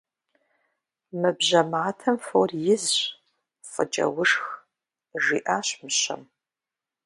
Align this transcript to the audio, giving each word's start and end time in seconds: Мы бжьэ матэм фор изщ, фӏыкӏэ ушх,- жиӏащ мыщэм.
Мы 1.19 1.29
бжьэ 1.37 1.61
матэм 1.71 2.15
фор 2.25 2.49
изщ, 2.73 2.97
фӏыкӏэ 3.71 4.05
ушх,- 4.21 4.45
жиӏащ 5.23 5.67
мыщэм. 5.81 6.21